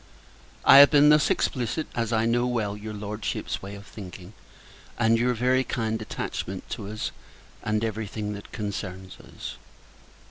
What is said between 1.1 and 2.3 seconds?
explicit, as I